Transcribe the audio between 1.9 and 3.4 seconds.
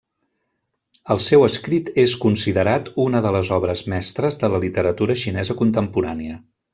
és considerat una de